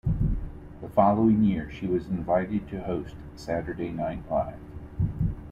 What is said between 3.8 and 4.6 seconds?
Night Live".